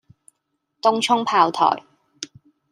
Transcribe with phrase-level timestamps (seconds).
[0.81, 1.83] 東涌炮台